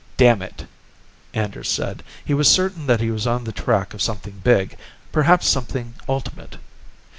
[0.17, 0.65] "Damn it,"
[1.35, 2.01] Anders said.
[2.25, 4.75] He was certain that he was on the track of something big,
[5.11, 6.57] perhaps something ultimate.